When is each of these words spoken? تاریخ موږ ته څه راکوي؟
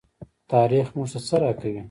تاریخ 0.51 0.87
موږ 0.95 1.07
ته 1.13 1.19
څه 1.27 1.35
راکوي؟ 1.41 1.79